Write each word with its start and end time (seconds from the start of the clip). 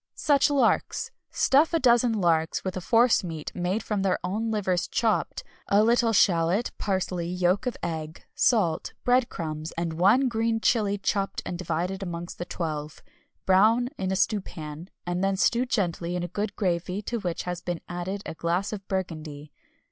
Such 0.15 0.49
Larks! 0.49 1.11
Stuff 1.29 1.75
a 1.75 1.79
dozen 1.79 2.13
larks 2.13 2.63
with 2.63 2.75
a 2.75 2.81
force 2.81 3.23
meat 3.23 3.51
made 3.53 3.83
from 3.83 4.01
their 4.01 4.17
own 4.23 4.49
livers 4.49 4.87
chopped, 4.87 5.43
a 5.67 5.83
little 5.83 6.11
shallot, 6.11 6.71
parsley, 6.79 7.27
yolk 7.27 7.67
of 7.67 7.77
egg, 7.83 8.23
salt, 8.33 8.93
bread 9.03 9.29
crumbs, 9.29 9.71
and 9.73 9.93
one 9.93 10.27
green 10.27 10.59
chili 10.59 10.97
chopped 10.97 11.43
and 11.45 11.55
divided 11.55 12.01
amongst 12.01 12.39
the 12.39 12.45
twelve. 12.45 13.03
Brown 13.45 13.89
in 13.99 14.11
a 14.11 14.15
stewpan, 14.15 14.89
and 15.05 15.23
then 15.23 15.37
stew 15.37 15.67
gently 15.67 16.15
in 16.15 16.23
a 16.23 16.27
good 16.27 16.55
gravy 16.55 17.03
to 17.03 17.19
which 17.19 17.43
has 17.43 17.61
been 17.61 17.79
added 17.87 18.23
a 18.25 18.33
glass 18.33 18.73
of 18.73 18.87
burgundy. 18.87 19.51